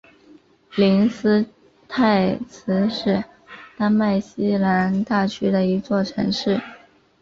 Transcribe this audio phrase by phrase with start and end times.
[0.75, 1.45] 灵斯
[1.87, 3.23] 泰兹是
[3.77, 6.59] 丹麦西兰大区的一座城市。